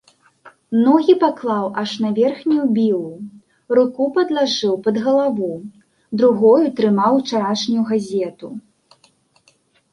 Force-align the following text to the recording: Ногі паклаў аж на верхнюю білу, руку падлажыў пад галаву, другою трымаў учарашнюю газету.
Ногі 0.85 1.13
паклаў 1.23 1.65
аж 1.81 1.91
на 2.05 2.09
верхнюю 2.19 2.65
білу, 2.77 3.11
руку 3.81 4.03
падлажыў 4.17 4.73
пад 4.89 4.95
галаву, 5.05 5.53
другою 6.23 6.67
трымаў 6.81 7.11
учарашнюю 7.23 7.83
газету. 7.95 8.47